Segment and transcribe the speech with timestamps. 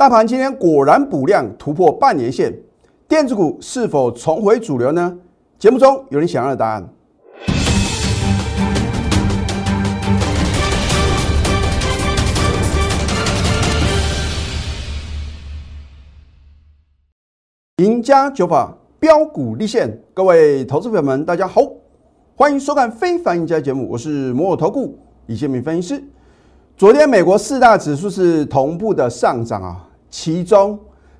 [0.00, 2.50] 大盘今天果然补量突破半年线，
[3.06, 5.14] 电子股是否重回主流呢？
[5.58, 6.88] 节目中有你想要的答案。
[17.76, 21.60] 赢家九法标股立现，各位投资朋友们，大家好，
[22.34, 26.02] 欢迎收看《非凡赢家》节目，我是摩尔投顾李建明分析师。
[26.74, 29.88] 昨天美国四大指数是同步的上涨啊。
[30.10, 30.78] 其中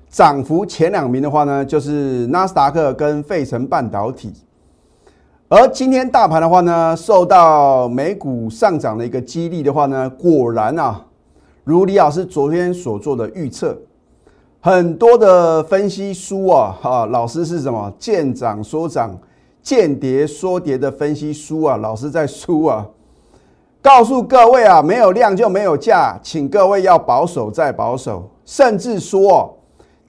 [0.09, 4.33] 涨幅前两名的话呢，就是纳斯达克跟费城半导体。
[5.47, 11.05] 而今天大盘的话呢，受到美股上涨的一个激励的话呢，果然啊，
[11.65, 13.77] 如李老师昨天所做的预测，
[14.61, 19.17] 很多的分析书啊，哈，老师是什么见涨说涨、
[19.61, 22.87] 见跌说跌的分析书啊，老师在书啊，
[23.81, 28.30] 告诉各位啊，没有量就没有价，请各位要保守再保守。
[28.45, 29.57] 甚至说，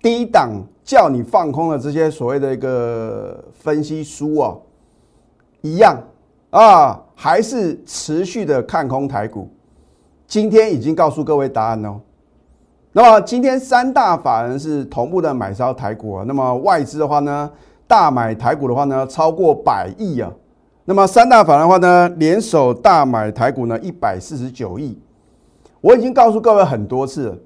[0.00, 0.50] 低档
[0.82, 4.56] 叫你放空的这些所谓的一个分析书啊，
[5.60, 5.96] 一样
[6.50, 9.48] 啊，还是持续的看空台股。
[10.26, 12.00] 今天已经告诉各位答案哦。
[12.92, 16.24] 那么今天三大法人是同步的买超台股啊。
[16.26, 17.50] 那么外资的话呢，
[17.86, 20.32] 大买台股的话呢，超过百亿啊。
[20.84, 24.98] 那么三大法人的话呢，联手大买台股呢，一百四十九亿。
[25.80, 27.36] 我已经告诉各位很多次了。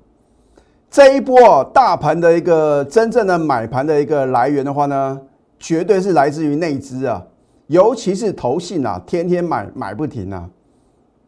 [0.96, 5.20] 这一波大盘的一个真正的买盘的一个来源的话呢，
[5.58, 7.22] 绝对是来自于内资啊，
[7.66, 10.48] 尤其是投信啊，天天买买不停啊。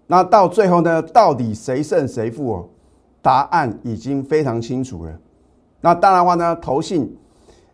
[0.07, 2.69] 那到最后呢，到底谁胜谁负哦？
[3.21, 5.13] 答案已经非常清楚了。
[5.83, 7.15] 那当然话呢，投信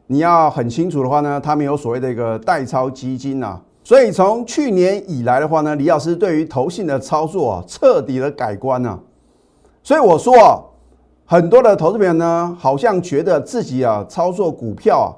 [0.08, 3.62] 你要很清楚的话呢，他们有所谓的一个代操基金啊。
[3.84, 8.98] 所以从去年以来的话呢，李老师对于投信的操作啊，彻底的改观啊。
[9.84, 10.73] 所以我说啊。
[11.26, 15.08] 很多的投资朋友呢，好像觉得自己啊操作股票啊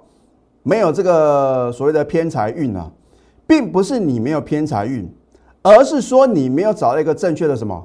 [0.62, 2.88] 没有这个所谓的偏财运啊，
[3.44, 5.12] 并不是你没有偏财运，
[5.62, 7.84] 而是说你没有找到一个正确的什么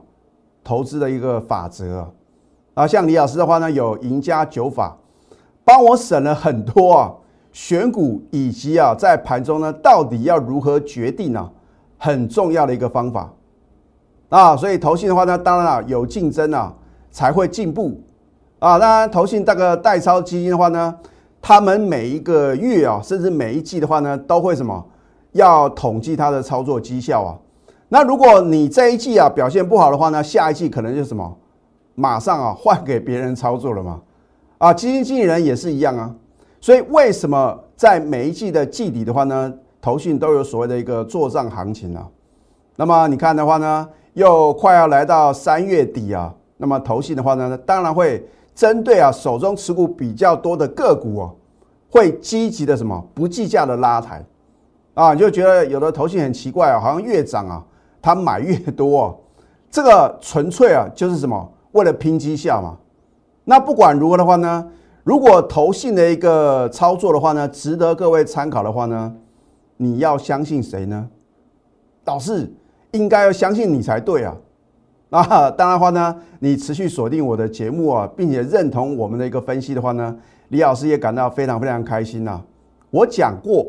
[0.63, 2.07] 投资的一个法则
[2.75, 2.85] 啊。
[2.85, 4.95] 像李老师的话呢，有赢家九法，
[5.65, 7.11] 帮我省了很多啊
[7.51, 11.49] 选股以及啊在盘中呢到底要如何决定呢，
[11.97, 13.33] 很重要的一个方法
[14.29, 14.55] 啊。
[14.55, 16.71] 所以投信的话呢，当然啊有竞争啊
[17.09, 17.99] 才会进步。
[18.61, 20.95] 啊，当然，投信这个代操基金的话呢，
[21.41, 24.85] 他们每一个月啊，甚至每一季的话呢，都会什么
[25.31, 27.33] 要统计它的操作绩效啊。
[27.89, 31.35] 那如果你这一季啊表现不好的话呢，下一季可能就什么
[31.95, 33.99] 马上啊换给别人操作了嘛。
[34.59, 36.13] 啊，基金经理人也是一样啊。
[36.59, 39.51] 所以为什么在每一季的季底的话呢，
[39.81, 42.07] 投信都有所谓的一个做账行情啊？
[42.75, 48.23] 那么你看的话呢，又快要来到三月底啊，那么投信的话呢，当然会。
[48.61, 51.35] 针对啊手中持股比较多的个股哦，
[51.89, 54.23] 会积极的什么不计价的拉抬
[54.93, 57.65] 啊，你就觉得有的头绪很奇怪啊，好像越涨啊，
[57.99, 59.15] 他买越多，啊
[59.71, 62.77] 这个纯粹啊就是什么为了拼绩效嘛。
[63.45, 64.67] 那不管如何的话呢，
[65.03, 69.11] 如果投信的一个操作的话呢，值得各位参考的话呢，
[69.77, 71.09] 你要相信谁呢？
[72.05, 72.53] 老师
[72.91, 74.37] 应该要相信你才对啊。
[75.13, 80.15] 那当然话呢，你持续锁定我的节目啊，并且认同我们的一个分析的话呢，
[80.47, 82.41] 李老师也感到非常非常开心呐。
[82.89, 83.67] 我讲过，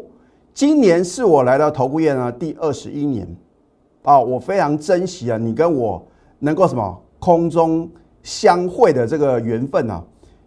[0.54, 3.26] 今年是我来到投顾业呢第二十一年
[4.04, 6.06] 啊，我非常珍惜啊你跟我
[6.38, 7.90] 能够什么空中
[8.22, 10.00] 相会的这个缘分呐。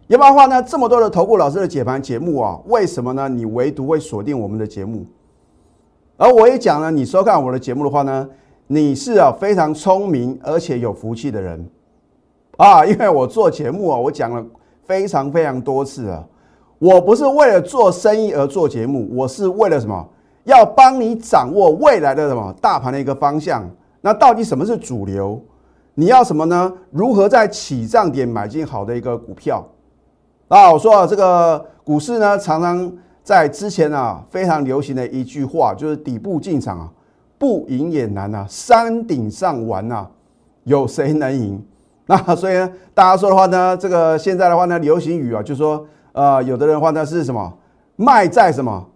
[0.06, 3.28] 要不然的话呢，这么多的投顾老师的解盘节目啊，为什么呢？
[3.28, 5.04] 你唯独会锁定我们的节目？
[6.16, 8.26] 而我也讲了，你收看我的节目的话呢？
[8.68, 11.68] 你是啊非常聪明而且有福气的人
[12.56, 14.44] 啊，因为我做节目啊，我讲了
[14.84, 16.24] 非常非常多次啊，
[16.78, 20.08] 我不是为了做生意而做节目，我是为了什么？
[20.44, 23.68] 要帮你掌握未来的什么大盘的一个方向。
[24.00, 25.40] 那到底什么是主流？
[25.94, 26.72] 你要什么呢？
[26.90, 29.66] 如何在起涨点买进好的一个股票？
[30.48, 32.92] 啊，我说啊，这个股市呢，常常
[33.22, 36.92] 在之前啊非常流行的一句话就是底部进场啊。
[37.38, 40.06] 不赢也难呐，山顶上玩呐，
[40.64, 41.62] 有谁能赢？
[42.06, 47.52] 那所以呢，大家说的话呢，这个现在的话呢，流行语啊，就说呃，有的人话呢是什么
[47.96, 48.86] 卖在什么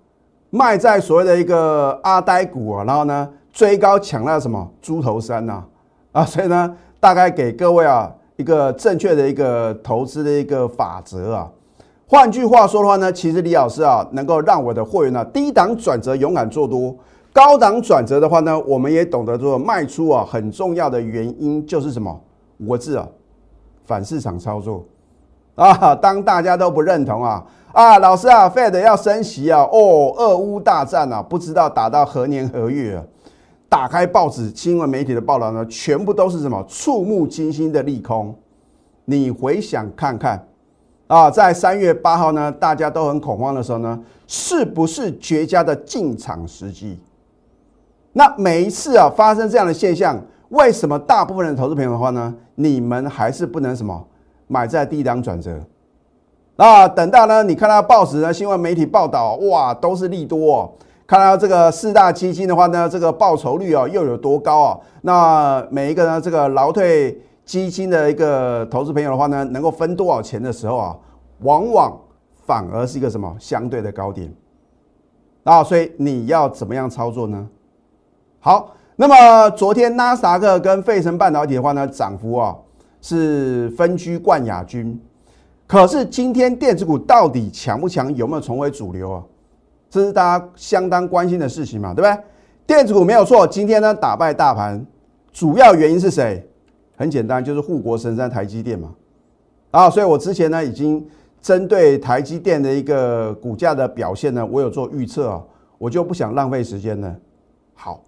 [0.50, 5.62] 卖在所谓的一个阿呆股啊，然后呢追高抢那什么猪头山呐
[6.12, 11.50] 啊，所以呢，大概给各位啊一个正确的一个投资的一个法则啊。
[12.06, 16.96] 换句话说的话呢，其实李老师啊，能够让我的会员呢低档转折，勇敢做多。
[17.32, 22.20] 高档转折的话呢，我们也懂得做卖出啊，很重要的原因就是什么
[22.58, 23.08] 五个字啊，
[23.84, 24.84] 反市场操作
[25.54, 33.04] 啊，当大家都不认同啊啊，老师啊，Fed 要升息啊，哦，俄乌大战啊，不知道打到何年何月啊？
[33.68, 38.34] 打开报纸新闻媒体的报道呢，全部都是什么触目惊心的利空。
[39.04, 40.44] 你回想看看
[41.06, 46.98] 啊，在三月八号呢，大家都很恐慌的时候呢，是不是绝佳的进场时机？
[48.12, 54.04] 那每一次啊发生这样的现象，为什么大部分的投资朋友的话呢，你们还是不能什么
[54.48, 55.60] 买在低档转折？
[56.56, 60.72] 啊，等到呢你看到报纸呢新闻媒体报道，哇，都是利多哦。
[61.06, 64.78] 看到这个四大基金的话呢，这个报酬率哦又有多高啊？
[65.02, 70.96] 那每一个呢这个劳退基金的一个投资朋友的话呢，能够分多少钱的时候啊，
[71.40, 71.96] 往往
[72.44, 74.32] 反而是一个什么相对的高点
[75.44, 75.64] 啊？
[75.64, 77.48] 所以你要怎么样操作呢？
[78.42, 82.56] 好，那么昨天纳斯达克跟费城半导体的话呢，涨幅啊
[83.02, 84.98] 是分居冠亚军。
[85.66, 89.22] 可是今天电子股到底强不强，有没有重回主流啊？
[89.90, 92.25] 这是大家相当关心的事情嘛，对不对？
[92.66, 94.87] 电子股没有错，今天呢打败大盘，
[95.32, 96.42] 主要原因是谁？
[96.96, 98.90] 很简单，就是护国神山台积电嘛。
[99.70, 101.06] 啊，所以我之前呢已经
[101.42, 105.42] 针对台积电的一个股价的表现呢，我有做预测啊，
[105.76, 107.14] 我就不想浪费时间了。
[107.75, 108.00] 好。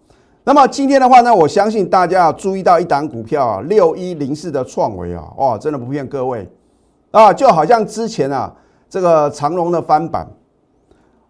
[0.45, 6.51] 那么今天的话呢，我相信大家要注意到一档股票啊，六一零四的创维啊，哦，真的不骗各位。
[7.13, 8.53] 啊，就好像之前啊，
[8.89, 10.27] 这个长隆的翻版，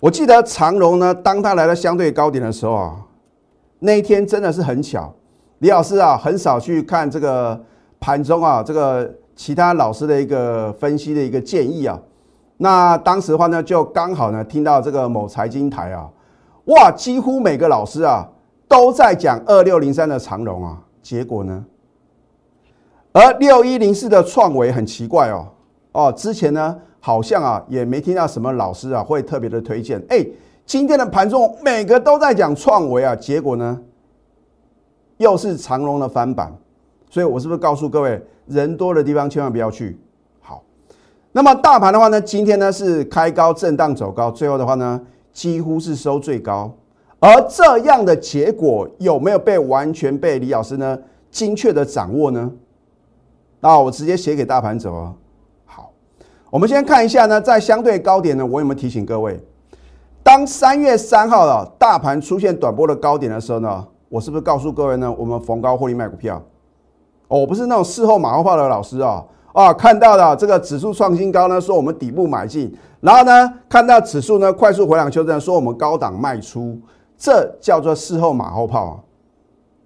[0.00, 2.97] 我记得长隆呢，当它来到相对高点的时候啊，
[3.81, 5.12] 那一天真的是很巧，
[5.59, 7.61] 李老师啊，很少去看这个
[8.00, 12.00] 盘中啊，这个其他老师的一个分析的一个建议啊，
[12.56, 16.09] 那当时的话呢，就刚好呢听到这个某财经台啊，
[16.67, 18.26] 哇，几乎每个老师啊。
[18.72, 21.62] 都在讲二六零三的长荣啊，结果呢？
[23.12, 25.46] 而六一零四的创维很奇怪哦
[25.92, 30.02] 哦，之前呢好像啊也没听到什么老师啊会特别的推荐。
[30.08, 30.26] 哎，
[30.64, 33.78] 今天的盘中每个都在讲创维啊，结果呢
[35.18, 36.50] 又是长荣的翻版，
[37.10, 40.00] 所以我是不是告诉各位，人多的地方千万不要去？
[40.40, 40.64] 好，
[41.32, 44.98] 那么大盘的话呢，今天呢是开高震荡走高，最后的话呢
[45.34, 46.75] 几乎是收最高。
[47.24, 50.98] 而这样的结果有没有被完全被李老师呢
[51.30, 52.50] 精确的掌握呢？
[53.60, 55.14] 那我直接写给大盘走哦。
[55.64, 55.92] 好，
[56.50, 59.40] 我们先看一下呢，在相对高点呢，我有没有提醒各位？
[60.24, 65.14] 当三月三号的大盘出现短波的高点的时候呢，我是不是告诉各位呢？
[65.16, 66.42] 我们逢高获利卖股票。
[67.28, 69.72] 我不是那种事后马后炮的老师啊啊！
[69.72, 76.76] 看到了这个指数创新高呢，说我们底部买进，然后呢，看到指数呢快速回档修正，说我们高档卖出。
[77.22, 78.98] 这叫做事后马后炮啊，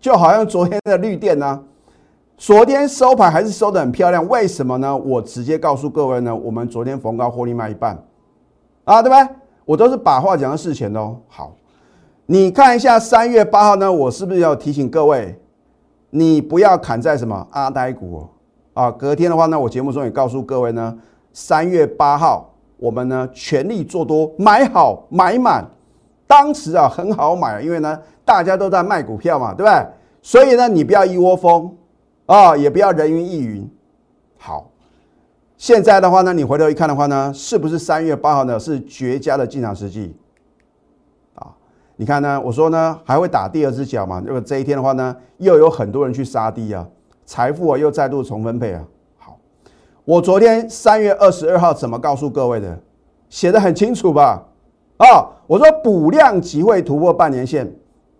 [0.00, 1.62] 就好像昨天的绿电呢，
[2.38, 4.96] 昨天收盘还是收的很漂亮，为什么呢？
[4.96, 8.02] 我直接告诉各位呢，我们昨天逢高获利卖一半，
[8.84, 9.36] 啊，对不对？
[9.66, 11.18] 我都是把话讲到事前的哦。
[11.28, 11.52] 好，
[12.24, 15.38] 你看一下三月八号呢，我是不是要提醒各位，
[16.08, 18.26] 你不要砍在什么阿呆股？
[18.72, 20.96] 啊，隔天的话呢，我节目中也告诉各位呢，
[21.34, 25.62] 三月八号我们呢全力做多，买好买满。
[26.26, 29.86] 当时啊很好买，因为呢大家都在卖股票嘛，对不对？
[30.22, 31.76] 所以呢你不要一窝蜂
[32.26, 33.70] 啊，也不要人云亦云。
[34.38, 34.70] 好，
[35.56, 40.16] 现在的话呢，你回头一看的话呢，是不是三月八号呢是绝佳的进场时机
[41.34, 41.46] 啊？
[41.96, 44.20] 你看呢，我说呢还会打第二只脚嘛？
[44.26, 46.86] 如果这一天的话呢，又有很多人去杀低啊，
[47.24, 48.84] 财富啊又再度重分配啊。
[49.18, 49.38] 好，
[50.04, 52.78] 我昨天三月二十二号怎么告诉各位的？
[53.28, 54.44] 写的很清楚吧？
[54.98, 57.70] 啊，我说补量即会突破半年线，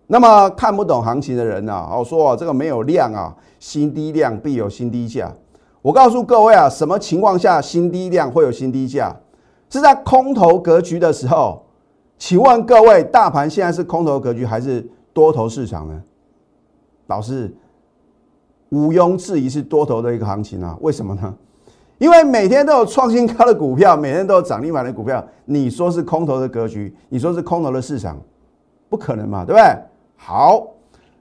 [0.07, 1.87] 那么看不懂行情的人呢？
[1.97, 5.33] 我说这个没有量啊，新低量必有新低价。
[5.81, 9.15] 我告诉各位啊，什么情况下新低量会有新低价？
[9.69, 11.63] 是在空头格局的时候。
[12.19, 16.01] 请问各位，大盘现在是空头格局还是多头市场呢？
[17.05, 17.55] 老师，
[18.69, 21.35] 毋庸置疑是多头的一个行情啊，为什么呢？
[21.97, 28.19] 因为每天都有创新高的股票，每天都有涨停板的股票，你说是空头的格局，你说是空头的市场，
[28.89, 29.63] 不可能嘛，对不对？
[30.15, 30.67] 好，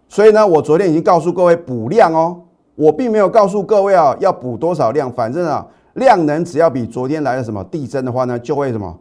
[0.09, 2.43] 所以呢，我昨天已经告诉各位补量哦，
[2.75, 8.99] 我并没有告诉各位啊要补多少量，反正啊量能只要比昨天来的什么递增的话呢，就会什么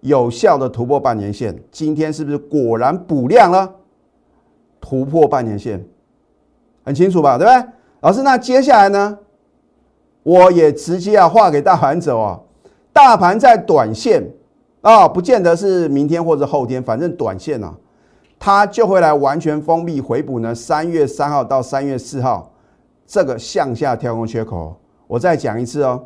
[0.00, 1.58] 有效的突破半年线。
[1.70, 3.70] 今天是不是果然补量了？
[4.78, 5.82] 突破半年线，
[6.84, 7.72] 很清楚吧，对不对？
[8.00, 9.18] 老师，那接下来呢？
[10.24, 12.40] 我也直接啊画给大盘走啊，
[12.92, 14.22] 大盘在短线
[14.80, 17.74] 啊，不见得是明天或者后天，反正短线啊，
[18.38, 20.54] 它就会来完全封闭回补呢。
[20.54, 22.50] 三月三号到三月四号
[23.06, 24.74] 这个向下跳空缺口，
[25.06, 26.02] 我再讲一次哦，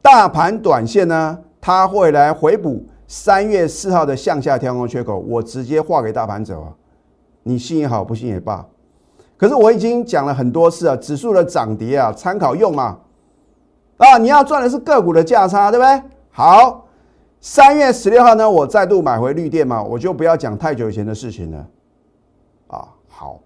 [0.00, 6.72] 大盘短线呢，它会来回补三月四号的向下跳空缺口，我直接画给大盘走啊，
[7.42, 8.64] 你信也好，不信也罢。
[9.36, 12.96] 可是我已经讲了很多次啊，指数的涨跌啊，参考用嘛。
[14.00, 16.02] 啊，你要赚的是个股的价差，对不对？
[16.30, 16.86] 好，
[17.38, 21.66] 三月十六号呢，我再度买回绿电嘛，我就不要讲太久以前的事情了。
[22.68, 23.38] 啊，好。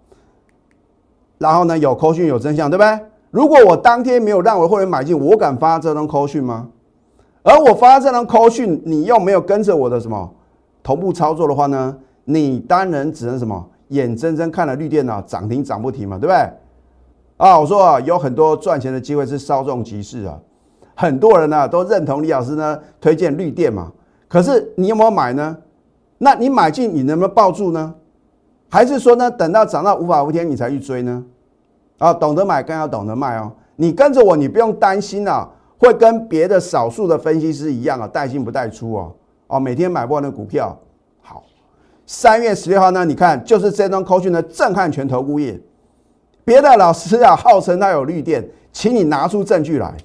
[1.38, 3.00] 然后呢，有扣讯有真相，对不对？
[3.32, 6.68] 如果我当天没有让我的会员买进，我敢发这张扣讯吗？
[7.42, 10.32] 而我发这张扣讯，你又没有跟着我的什么
[10.84, 11.96] 同步操作的话呢？
[12.24, 16.48] 你当然只能什么眼睁睁看了绿电脑涨停涨不停嘛，对不对？
[17.36, 20.38] 啊，我说啊，有很多赚钱的机会是稍纵即逝啊。
[20.94, 23.90] 很多人呢都认同李老师呢推荐绿电嘛，
[24.28, 25.56] 可是你有没有买呢？
[26.18, 27.92] 那你买进你能不能抱住呢？
[28.70, 31.24] 还是说呢等到涨到无法无天你才去追呢？
[31.98, 33.50] 啊，懂得买更要懂得卖哦。
[33.76, 35.48] 你跟着我，你不用担心啊，
[35.78, 39.12] 会跟别的少数的分析师一样啊，带进不带出哦。
[39.48, 40.76] 哦，每天买不完的股票。
[41.20, 41.42] 好，
[42.06, 45.60] 三月十六号呢，你看就是这张扣讯的震撼全投物业。
[46.44, 49.96] 别的老师啊，号称他有绿电，请你拿出证据来。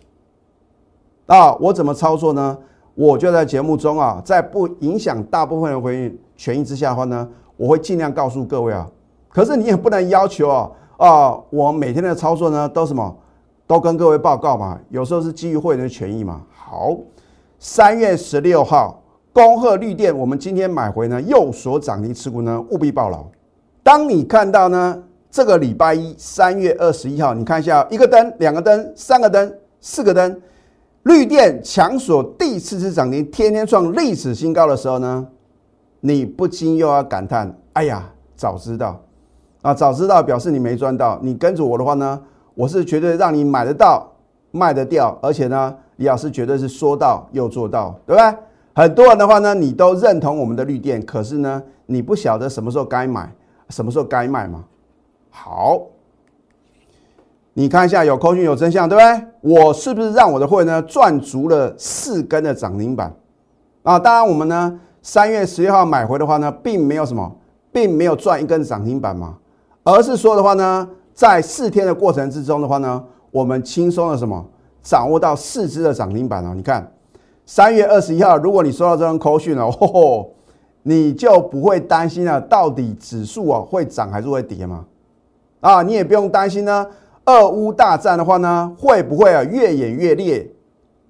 [1.25, 2.57] 啊，我怎么操作呢？
[2.95, 8.89] 我就在节目中啊，在不影响大部分人回权益之下的话呢，我会尽量告诉各位啊。
[9.27, 13.15] 可是你也不能要求啊啊，我每天的操作呢都什么，
[13.67, 14.79] 都跟各位报告嘛。
[14.89, 16.41] 有时候是基于会员的权益嘛。
[16.53, 16.95] 好，
[17.59, 23.25] 三月十六号，恭贺绿电，我们今天买回呢，右所涨停持股呢，务必报牢。
[23.83, 25.03] 当你看到呢？
[25.31, 30.41] 这个礼拜一，三月二十一号，你看一下，一个灯、两个灯、三个灯、四个灯，
[31.03, 35.27] 绿电强锁第四次涨停，天天创历史新高的时候呢，
[35.99, 38.99] 你不禁又要感叹：哎呀，早知道
[39.61, 41.19] 啊，早知道表示你没赚到。
[41.21, 42.19] 你跟着我的话呢，
[42.55, 44.11] 我是绝对让你买得到、
[44.49, 48.35] 卖得掉，而且呢，李老师绝对是说到又做到，对不对？
[48.73, 53.31] 很多人的话呢，你都认同我们的绿电，可是呢，你不晓得什么时候该买，
[53.69, 54.63] 什么时候该卖嘛？
[55.29, 55.81] 好，
[57.53, 59.27] 你看一下有扣讯有真相，对不对？
[59.41, 63.13] 我是不是让我的会呢赚足了四根的涨停板
[63.83, 63.97] 啊？
[63.97, 67.33] 当然，我们呢三月十六号买回的话呢，并没有什么，
[67.71, 69.37] 并没有赚一根涨停板嘛，
[69.83, 74.45] 而是说的话呢，在四天的过程之中的话呢，我们轻松的什么
[74.81, 76.53] 掌握到四只的涨停板哦。
[76.53, 76.91] 你看
[77.45, 80.31] 三月二十一号，如果你收到这张扣讯了，吼，
[80.83, 84.85] 你就不会担心了，到底指数啊会涨还是会跌吗？
[85.61, 86.87] 啊，你也不用担心呢。
[87.25, 90.49] 俄乌大战的话呢，会不会啊越演越烈？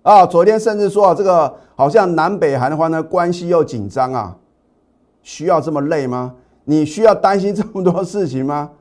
[0.01, 4.35] 啊，昨天甚至说啊，这个好像南北韩的话呢，关系又紧张啊，
[5.21, 6.33] 需要这么累吗？
[6.65, 8.71] 你需要担心这么多事情吗？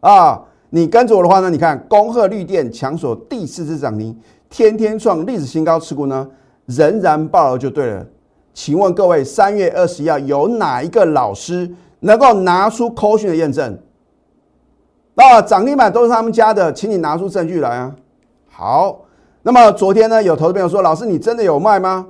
[0.00, 4.18] 啊，你跟着我的话呢，你看，恭贺绿电强锁第四次涨停，
[4.48, 6.28] 天天创历史新高，持股呢
[6.66, 8.06] 仍然爆了就对了。
[8.52, 11.70] 请问各位，三月二十一号有哪一个老师
[12.00, 13.78] 能够拿出科讯的验证？
[15.20, 17.94] 啊，涨停板都是他们家的，请你拿出证据来啊！
[18.48, 19.00] 好，
[19.42, 22.06] 那么昨天呢，有投资朋友说，老师你真的有卖吗？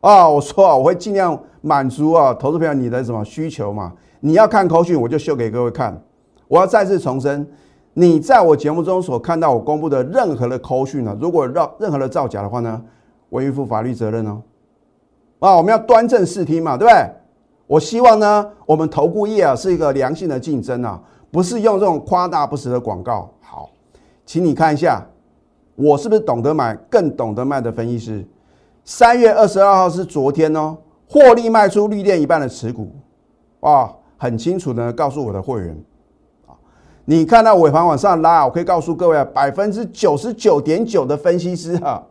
[0.00, 3.92] 啊，我说啊，我会尽量满足啊，投资朋友你的什么需求嘛？
[4.20, 6.00] 你要看口讯，我就秀给各位看。
[6.46, 7.46] 我要再次重申，
[7.94, 12.80] 你在我节目中所看到我公布的任何的口讯呢，如果让任何的造假的话呢，
[13.28, 14.42] 我应负法律责任哦。
[15.40, 17.10] 啊，我们要端正视听嘛，对不对？
[17.66, 21.00] 我希望呢，我们投顾业啊是一个良性的竞争啊。
[21.30, 23.30] 不是用这种夸大不实的广告。
[23.40, 23.70] 好，
[24.24, 25.06] 请你看一下，
[25.76, 28.26] 我是不是懂得买更懂得卖的分析师？
[28.84, 32.90] 三月二十二号是昨天哦，获利卖出绿电一半的持股，
[33.60, 35.76] 啊，很清楚的告诉我的会员
[36.46, 36.56] 啊，
[37.04, 42.02] 你看到尾盘往上拉，我可以告诉各位啊，百分之九十九点九的分析师哈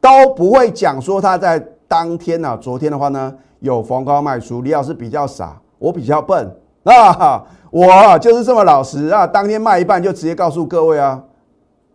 [0.00, 4.62] 都不会讲说他在当天呢，昨天的话呢有逢高卖出。
[4.62, 6.52] 李老师比较傻，我比较笨
[6.84, 7.44] 啊。
[7.70, 9.26] 我就是这么老实啊！
[9.26, 11.24] 当天卖一半就直接告诉各位啊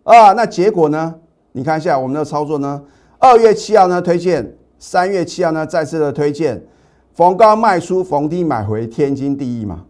[0.01, 0.33] 啊！
[0.33, 1.13] 那结果呢？
[1.51, 2.81] 你看一下我们的操作呢？
[3.19, 6.65] 二月七号呢推荐，三月七号呢再次的推荐，
[7.13, 9.83] 逢高卖出，逢低买回，天经地义嘛。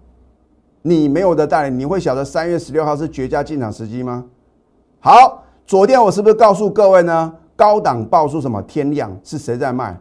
[0.81, 4.25] 你没有的带领，你会晓得三月十六号是绝佳进场时机吗？
[4.99, 7.33] 好，昨天我是不是告诉各位呢？
[7.55, 9.97] 高档爆出什么天量是谁在卖？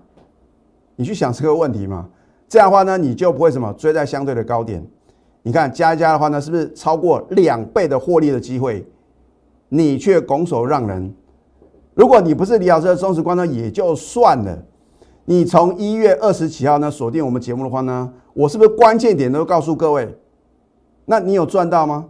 [0.96, 2.08] 你去想这个问题嘛？
[2.48, 4.84] 这样的话呢，你就不会什么追在相对的高点。
[5.42, 8.86] 你看加一加的话呢，是不是超过两倍的获利的机会？
[9.68, 11.14] 你却拱手让人。
[11.94, 14.58] 如果你不是李老师的忠实观众也就算了。
[15.24, 20.16] 你从一月二十几号呢锁定我们节目的话呢，我是不是关键点都告诉各位？
[21.04, 22.06] 那你有赚到吗？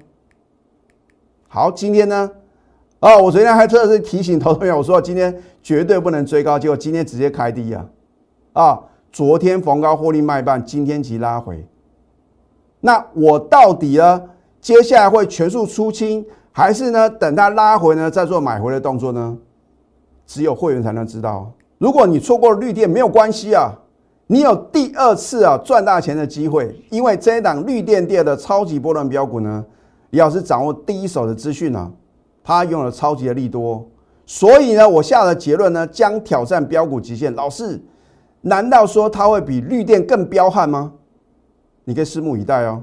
[1.49, 2.31] 好，今天呢？
[3.01, 7.87] 哦，我昨天还特意提醒投资朋友，我说今天绝对不能追高，结果今天直接开低啊！
[8.53, 8.81] 啊，
[9.17, 11.67] 昨天逢高获利卖半，今天即拉回。
[12.81, 14.23] 那我到底呢？
[14.61, 19.35] 接下来会全数出清，还是呢等它拉回呢再做买回的动作呢？
[20.27, 21.51] 只有会员才能知道。
[21.79, 23.73] 如果你错过了绿电，没有关系啊，
[24.27, 29.65] 你有第二次啊赚大钱的机会，因为这一档绿电跌的超级波段标股呢，
[30.11, 31.91] 李老师掌握第一手的资讯呢，
[32.45, 33.83] 它拥有超级的利多，
[34.27, 37.35] 所以呢，我下的结论呢，将挑战标股极限。
[37.35, 37.81] 老师，
[38.43, 40.93] 难道说它会比绿电更彪悍吗？
[41.85, 42.83] 你可以拭目以待哦。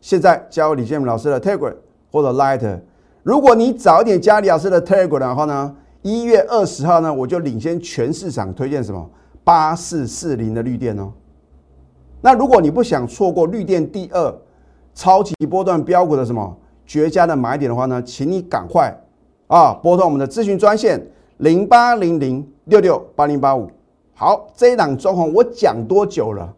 [0.00, 1.74] 现在加入李建明老师的 Telegram
[2.10, 2.80] 或者 Light，
[3.22, 9.10] 如果你早一点加李老师的 Telegram 的话呢，一月二十号呢，我就领先全市场推荐什么
[9.42, 11.12] 八四四零的绿电哦。
[12.20, 14.34] 那如果你不想错过绿电第二
[14.94, 18.94] 超级波段标股的什么绝佳的买点的话呢，请你赶快
[19.46, 21.06] 啊拨通我们的咨询专线
[21.38, 23.70] 零八零零六六八零八五。
[24.14, 26.54] 好，这一档中红我讲多久了？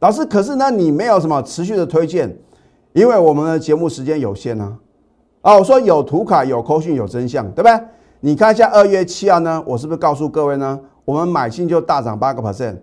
[0.00, 2.36] 老师，可是呢，你没有什么持续的推荐，
[2.92, 4.78] 因为我们的节目时间有限呢。
[5.40, 7.80] 啊，我说有图卡、有扣讯、有真相，对不对？
[8.20, 10.78] 你看一下二月七号呢，我是不是告诉各位呢？
[11.04, 12.76] 我们买进就大涨八个 percent。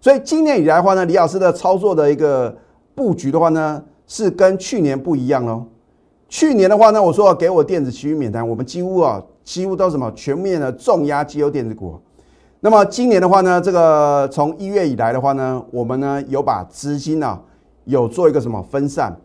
[0.00, 2.54] 所以今年以来的话呢，李老师的操作的一个
[2.94, 5.64] 布局的话呢，是跟去年不一样喽。
[6.28, 12.00] 去年的话呢，我说给我电子区域免单，我们几乎啊，几乎都什么全面的重压绩优电子股。
[12.62, 17.40] 那么今年的话呢，这个从一月以来的话呢，我们呢有把资金呢
[17.84, 19.16] 有做一个什么分散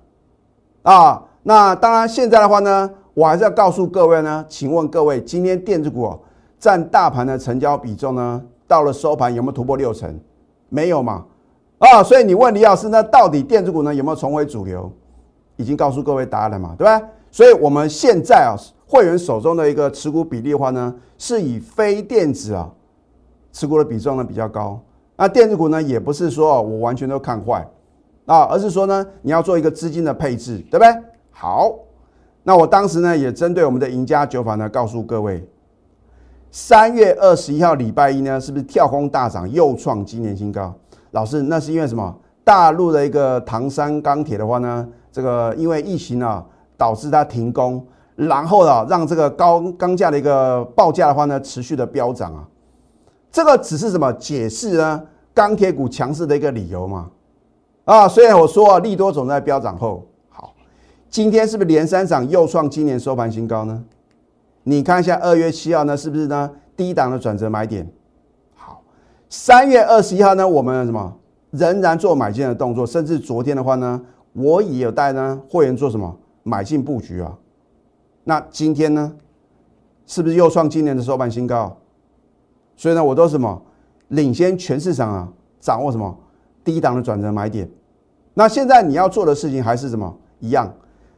[0.83, 1.21] 啊？
[1.43, 6.17] 那当然现在的话呢，我还是要告诉各位呢，请问各位，今天电子股
[6.57, 10.17] 占大盘的成交比重呢，到了收盘有没有突破六成？
[10.69, 11.25] 没有嘛？
[11.79, 14.89] 啊，所以你问李老师，那到底电子股呢有没有重回主流？
[15.57, 17.01] 已经告诉各位答案了嘛，对吧？
[17.29, 18.55] 所以我们现在啊，
[18.87, 22.71] 会员手中的一个持股比例的话呢，是以非电子啊。
[23.55, 24.77] 持股的比重呢比较高，
[25.15, 27.65] 那电子股呢也不是说我完全都看坏
[28.25, 30.93] 啊，而是说呢你要做一个资金的配置，对不对？
[31.31, 31.73] 好，
[32.43, 35.41] 那我当时呢也针对我们的赢家九法呢告诉各位，
[36.51, 40.73] 三月二十一号礼拜一呢是不是跳空大涨又创今年新高？
[41.11, 42.13] 老师，那是因为什么？
[42.43, 47.81] 大陆的一个唐山钢铁的话呢，这个因为疫情啊导致它停工，
[48.17, 52.45] 然后呢让这个高钢价的一个报价的话呢持续的飙涨啊。
[53.35, 55.03] 这个只是什么解释呢？
[55.33, 57.11] 钢铁股强势的一个理由嘛？
[57.83, 60.53] 啊，虽然我说啊，利多总在飙涨后，好，
[61.09, 63.83] 今天是不是连三涨又创今年收盘新高呢？
[64.63, 66.49] 你看一下二月七号呢，是不是呢？
[66.77, 67.85] 低档的转折买点。
[68.55, 68.81] 好，
[69.27, 71.17] 三月二十一号呢，我们什么
[71.51, 77.37] 仍然做买进的动作，甚至昨天的话呢，我也有带呢会员做什么买进布局啊？
[78.23, 79.11] 那今天呢，
[80.05, 81.75] 是不是又创今年的收盘新高？
[82.75, 83.61] 所以呢，我都什么
[84.09, 85.27] 领先全市场啊，
[85.59, 86.15] 掌握什么
[86.63, 87.69] 低档的转折买点。
[88.33, 90.71] 那现在你要做的事情还是什么一样？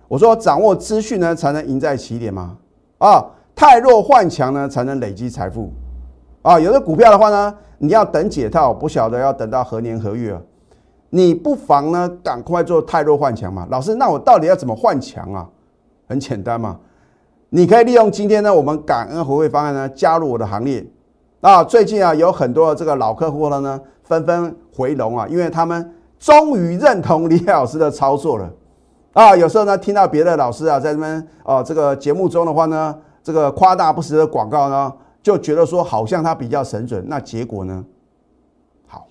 [0.07, 2.57] 我说掌握资讯呢，才能赢在起点嘛。
[2.99, 5.71] 啊，太弱换强呢，才能累积财富。
[6.43, 10.39] 啊，有的股票的话呢，你要等解套，不晓得要等到何年何月。
[11.09, 13.67] 你不妨呢，赶快做太弱换强嘛。
[13.71, 15.49] 老师，那我到底要怎么换强啊？
[16.07, 16.79] 很简单嘛，
[17.49, 20.85] 你可以利用今天呢，我们感恩回馈方案呢，加入我的行列。
[21.47, 28.51] 啊，最近啊，有很多这个老客户了呢，纷纷回笼啊，因为他们终于认同李老师的操作了。
[29.13, 37.01] 啊，有时候呢，听到别的老师啊，在这边啊，这个节目中的话呢，这个夸大不实的广告呢，就觉得说好像他比较神准。
[37.07, 37.85] 那结果呢？
[38.85, 39.07] 好，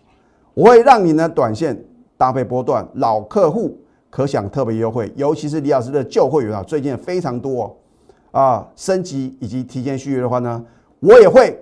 [0.52, 1.82] 我会让你呢，短线
[2.18, 3.78] 搭配波段，老客户
[4.10, 7.74] 可享特别优惠，尤其是李老师的旧会员啊，最近非常多
[8.30, 10.62] 啊，升级以及提前续约的话呢，
[11.00, 11.58] 我也会。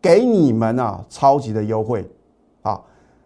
[0.00, 2.08] 给你们啊，超级的优惠，
[2.62, 2.80] 啊，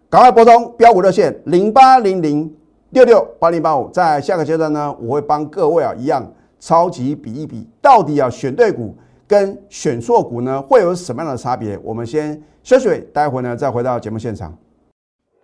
[0.09, 2.55] 赶快拨通标股热线零八零零
[2.91, 6.27] 六六八零八五，在下个阶段呢，我会帮各位啊一样
[6.59, 11.79] 超级比一比，到底啊选对股跟选错股呢会有什么样的差别？
[11.85, 14.57] 我们先休息，待会呢再回到节目现场。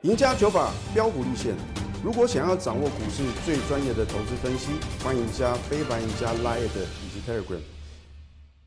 [0.02, 1.54] 赢家九法标股立线，
[2.02, 4.72] 如果想要掌握股市最专业的投资分析，
[5.04, 7.75] 欢迎加非凡、赢家 Line 以及 Telegram。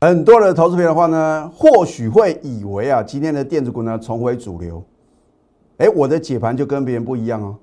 [0.02, 4.82] 很多的投资朋友的话呢，或许会以为啊，今天的电子股呢重回主流。
[5.76, 7.54] 哎，我的解盘就跟别人不一样哦。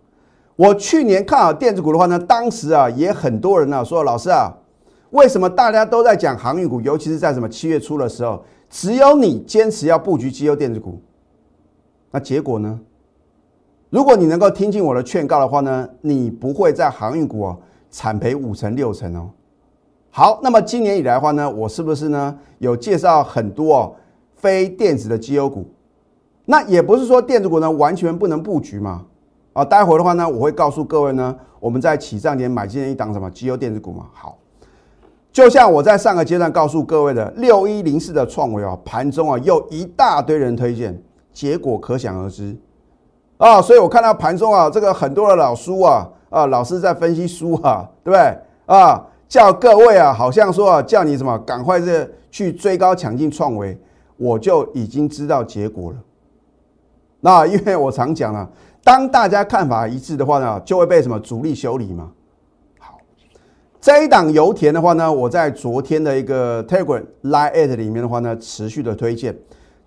[0.56, 4.56] 我去年看好电子股的话呢，当时啊也很多人呢说，老师啊，
[5.10, 11.02] 为什么大家都在讲航运股，尤其是在什么七月初的时候，只有你坚持要布局绩优电子股？
[12.12, 12.80] 那结果呢？
[13.90, 17.58] 如果你能够听进我的劝告的话呢，你不会在航运股啊
[17.90, 19.32] 惨赔五成六成哦。
[20.10, 23.96] 好，那么今年以来的话呢，我是不是呢有介绍很多哦
[24.36, 25.66] 非电子的绩优股。
[26.46, 29.06] 那也不是说电子股呢完全不能布局嘛。
[29.54, 34.06] 啊，待会的话呢，我会告诉各位呢，我们在起涨点买进一档什么绩优电子股嘛。
[34.14, 34.38] 好，
[35.32, 41.00] 就像我在上个阶段告诉各位的六一零四的创维啊，盘中啊又一大堆人推荐，
[41.34, 42.56] 结果可想而知
[43.38, 43.60] 啊。
[43.60, 49.04] 所以我看到盘中啊，这个很多的老书啊啊，老师在分析书啊，对不对啊？
[49.28, 53.78] 叫各位啊，好像说啊，叫你什么赶快这去追高抢进创维，
[54.18, 55.98] 我就已经知道结果了。
[57.20, 58.50] 那因为我常讲了。
[58.84, 62.10] 当大家看法一致的话呢，就会被什么主力修理嘛？
[62.80, 62.98] 好，
[63.82, 69.38] 这一档油田的话呢，我在昨天的一个 Telegram Live 里面的话呢，持续的推荐。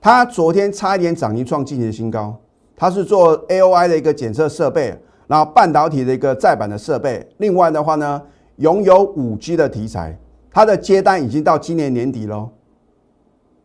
[0.03, 2.37] 它昨天差一点涨停创近年新高。
[2.77, 4.95] 它是做 AOI 的一个检测设备，
[5.27, 7.27] 然后半导体的一个载板的设备。
[7.39, 8.21] 另外的话呢，
[8.61, 10.19] 拥有五 G 的题材，
[10.51, 12.49] 它的接单已经到今年年底喽。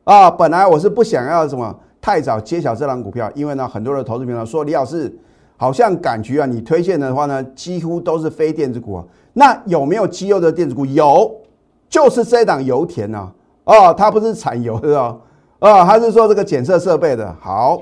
[0.04, 5.16] 啊，本来我是不想要什么太早揭晓这档股票，因为呢，很多的投资朋友说李老师。
[5.58, 9.06] 好像感觉啊，你推荐的话呢，几乎都是非电子股啊。
[9.32, 10.86] 那有没有绩优的电子股？
[10.86, 11.34] 有，
[11.88, 13.32] 就是这档油田呐。
[13.64, 15.22] 哦，它不是产油的哦，
[15.60, 17.34] 哦，它是做这个检测设备的。
[17.40, 17.82] 好，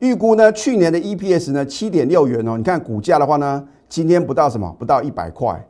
[0.00, 2.56] 预估呢，去年的 EPS 呢七点六元哦。
[2.58, 5.64] 你看股价的话呢，今天不到什么，不到一百块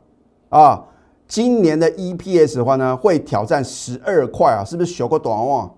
[0.59, 0.83] 啊。
[1.25, 5.73] 今年的 EPS 的话呢，会挑战十二块啊，是不是小个短望？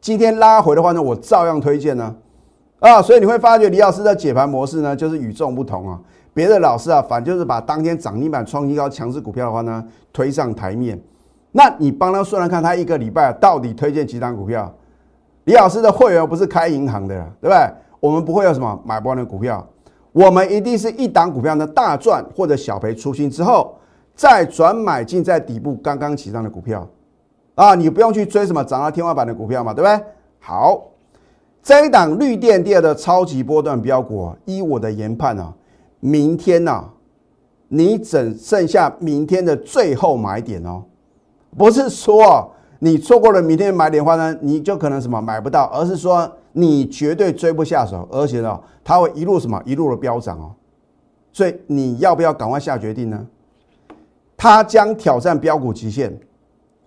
[0.00, 2.14] 今天拉回的话呢，我照样推荐呢。
[2.80, 5.98] 啊，所以你会发觉李老师的解盘模式呢，就是与众不同啊。
[6.34, 11.00] 别的老师啊，反就是把当天涨停板创新高强势股票的话呢，推上台面。
[11.52, 14.70] 那你帮他算算看，他一个礼拜到底推荐几档股票？
[15.44, 17.56] 李老师的会员不是开银行的，对不对？
[18.00, 19.66] 我们不会有什么买不完的股票，
[20.12, 23.74] 我们一定是一档股票呢大赚或者小赔出清之后，
[24.18, 26.84] 再转买进在底部刚刚起涨的股票。
[27.54, 30.06] 啊，你不用去追什么涨到天花板的股票嘛，对不对？
[30.40, 30.82] 好。
[31.62, 35.52] 这一档绿电第二的超级波段标股，依我的研判啊，
[36.00, 36.84] 明天呐，
[37.68, 40.82] 你只剩下明天的最后买点哦，
[41.56, 50.54] 不是说你错过了明天买点的话呢，你就可能什么买不到，而是说你绝对追不下手，而且呢，它会一路什么一路的飙涨哦，
[51.32, 53.26] 所以你要不要赶快下决定呢？
[54.38, 56.16] 它将挑战标股极限。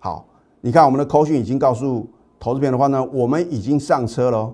[0.00, 0.26] 好，
[0.62, 2.08] 你看我们的扣讯已经告诉
[2.40, 4.52] 投资朋友的话呢，我们已经上车了。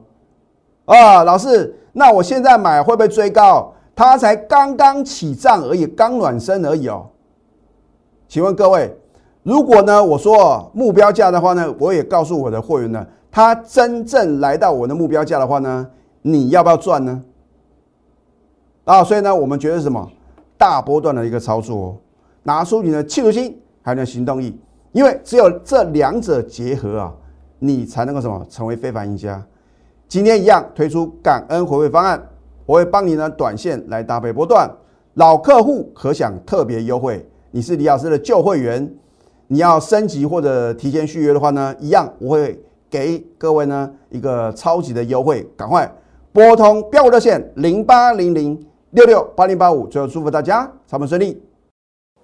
[0.84, 3.72] 啊，老师，那我现在买会不会追高？
[3.94, 7.06] 它才刚刚起涨而已，刚暖身而已哦。
[8.26, 8.92] 请问各位，
[9.42, 15.88] 如果呢，我说目标价的话呢，我也告诉我的会员呢，它真正来到我的目标价的话呢，
[16.22, 17.22] 你要不要赚呢？
[18.84, 20.10] 啊，所以呢，我们觉得什么
[20.56, 21.96] 大波段的一个操作，
[22.48, 24.58] 拿出你的企图心还有你的行动力，
[24.92, 27.12] 因为只有这两者结合啊，
[27.58, 29.44] 你才能够什么成为非凡赢家。
[30.08, 32.18] 今天一样推出感恩回馈方案，
[32.64, 34.66] 我会帮你呢短线来搭配波段，
[35.14, 37.28] 老客户可享特别优惠。
[37.50, 38.90] 你是李老师的旧会员，
[39.48, 42.58] 你要升级或者提前续约的话呢，一样我会
[42.88, 45.94] 给各位呢一个超级的优惠，赶快
[46.32, 48.58] 拨通标股热线零八零零
[48.92, 49.86] 六六八零八五。
[49.86, 51.38] 最后祝福大家操盘顺利，